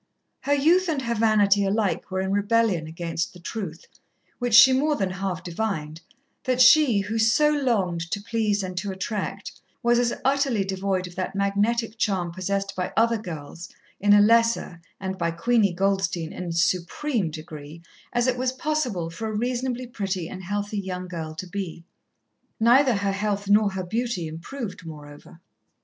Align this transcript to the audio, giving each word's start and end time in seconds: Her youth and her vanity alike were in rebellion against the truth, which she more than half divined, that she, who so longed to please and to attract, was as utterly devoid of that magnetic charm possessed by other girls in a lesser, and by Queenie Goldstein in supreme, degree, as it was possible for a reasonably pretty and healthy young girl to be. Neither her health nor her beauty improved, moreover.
Her 0.39 0.53
youth 0.55 0.89
and 0.89 1.03
her 1.03 1.13
vanity 1.13 1.63
alike 1.63 2.09
were 2.09 2.21
in 2.21 2.31
rebellion 2.31 2.87
against 2.87 3.33
the 3.33 3.39
truth, 3.39 3.85
which 4.39 4.55
she 4.55 4.73
more 4.73 4.95
than 4.95 5.11
half 5.11 5.43
divined, 5.43 6.01
that 6.45 6.59
she, 6.59 7.01
who 7.01 7.19
so 7.19 7.51
longed 7.51 8.09
to 8.09 8.19
please 8.19 8.63
and 8.63 8.75
to 8.79 8.91
attract, 8.91 9.51
was 9.83 9.99
as 9.99 10.11
utterly 10.25 10.63
devoid 10.63 11.05
of 11.05 11.13
that 11.17 11.35
magnetic 11.35 11.99
charm 11.99 12.31
possessed 12.31 12.75
by 12.75 12.91
other 12.97 13.19
girls 13.19 13.69
in 13.99 14.11
a 14.11 14.21
lesser, 14.21 14.81
and 14.99 15.19
by 15.19 15.29
Queenie 15.29 15.71
Goldstein 15.75 16.33
in 16.33 16.51
supreme, 16.51 17.29
degree, 17.29 17.83
as 18.11 18.25
it 18.25 18.39
was 18.39 18.51
possible 18.53 19.11
for 19.11 19.27
a 19.27 19.37
reasonably 19.37 19.85
pretty 19.85 20.27
and 20.27 20.41
healthy 20.43 20.79
young 20.79 21.07
girl 21.07 21.35
to 21.35 21.45
be. 21.45 21.85
Neither 22.59 22.95
her 22.95 23.11
health 23.11 23.47
nor 23.47 23.73
her 23.73 23.83
beauty 23.83 24.27
improved, 24.27 24.83
moreover. 24.83 25.41